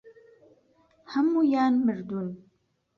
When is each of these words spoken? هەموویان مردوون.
هەموویان 1.13 1.73
مردوون. 1.85 2.27